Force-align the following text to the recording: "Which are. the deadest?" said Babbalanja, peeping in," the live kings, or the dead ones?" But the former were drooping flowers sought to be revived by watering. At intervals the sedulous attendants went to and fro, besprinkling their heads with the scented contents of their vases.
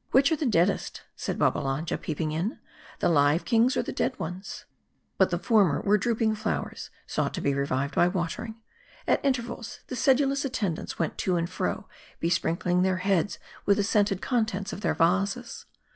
"Which 0.10 0.32
are. 0.32 0.36
the 0.36 0.46
deadest?" 0.46 1.02
said 1.16 1.38
Babbalanja, 1.38 1.96
peeping 1.98 2.32
in," 2.32 2.58
the 2.98 3.08
live 3.08 3.44
kings, 3.44 3.76
or 3.76 3.84
the 3.84 3.92
dead 3.92 4.18
ones?" 4.18 4.64
But 5.16 5.30
the 5.30 5.38
former 5.38 5.80
were 5.80 5.96
drooping 5.96 6.34
flowers 6.34 6.90
sought 7.06 7.32
to 7.34 7.40
be 7.40 7.54
revived 7.54 7.94
by 7.94 8.08
watering. 8.08 8.56
At 9.06 9.24
intervals 9.24 9.78
the 9.86 9.94
sedulous 9.94 10.44
attendants 10.44 10.98
went 10.98 11.16
to 11.18 11.36
and 11.36 11.48
fro, 11.48 11.88
besprinkling 12.20 12.82
their 12.82 12.96
heads 12.96 13.38
with 13.64 13.76
the 13.76 13.84
scented 13.84 14.20
contents 14.20 14.72
of 14.72 14.80
their 14.80 14.94
vases. 14.94 15.66